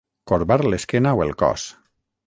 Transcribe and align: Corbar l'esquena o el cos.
Corbar 0.31 0.57
l'esquena 0.69 1.15
o 1.21 1.25
el 1.29 1.37
cos. 1.45 1.71